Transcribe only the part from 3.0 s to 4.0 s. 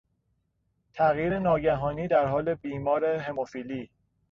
هموفیلی